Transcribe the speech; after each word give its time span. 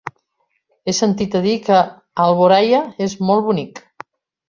He 0.85 0.95
sentit 0.99 1.37
a 1.39 1.43
dir 1.45 1.53
que 1.69 1.83
Alboraia 2.25 2.83
és 3.11 3.17
molt 3.31 3.51
bonic. 3.53 3.89